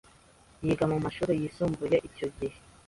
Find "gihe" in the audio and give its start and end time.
2.37-2.57